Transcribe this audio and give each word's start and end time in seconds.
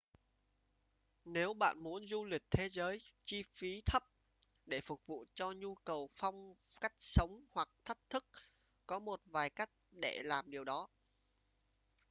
nếu 1.25 1.53
bạn 1.53 1.83
muốn 1.83 2.07
du 2.07 2.25
lịch 2.25 2.41
thế 2.51 2.69
giới 2.69 3.01
chi 3.23 3.43
phí 3.53 3.81
thấp 3.85 4.03
để 4.65 4.81
phục 4.81 5.01
vụ 5.05 5.25
cho 5.35 5.51
nhu 5.51 5.75
cầu 5.75 6.07
phong 6.11 6.55
cách 6.81 6.93
sống 6.99 7.45
hoặc 7.51 7.69
thách 7.85 8.09
thức 8.09 8.25
có 8.85 8.99
một 8.99 9.21
vài 9.25 9.49
cách 9.49 9.69
để 9.91 10.21
làm 10.23 10.51
điều 10.51 10.63
đó 10.63 10.87